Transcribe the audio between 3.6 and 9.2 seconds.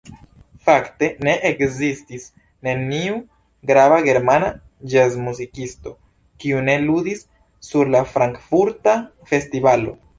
grava germana ĵazmuzikisto, kiu ne ludis sur la frankfurta